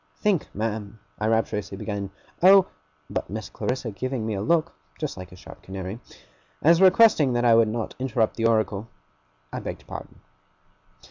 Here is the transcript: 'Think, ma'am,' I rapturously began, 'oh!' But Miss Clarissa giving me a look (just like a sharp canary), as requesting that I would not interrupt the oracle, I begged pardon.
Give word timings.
'Think, 0.15 0.47
ma'am,' 0.55 0.97
I 1.19 1.27
rapturously 1.27 1.77
began, 1.77 2.09
'oh!' 2.41 2.65
But 3.11 3.29
Miss 3.29 3.49
Clarissa 3.51 3.91
giving 3.91 4.25
me 4.25 4.33
a 4.33 4.41
look 4.41 4.73
(just 4.99 5.15
like 5.15 5.31
a 5.31 5.35
sharp 5.35 5.61
canary), 5.61 5.99
as 6.63 6.81
requesting 6.81 7.33
that 7.33 7.45
I 7.45 7.53
would 7.53 7.67
not 7.67 7.93
interrupt 7.99 8.35
the 8.35 8.47
oracle, 8.47 8.87
I 9.53 9.59
begged 9.59 9.85
pardon. 9.85 10.21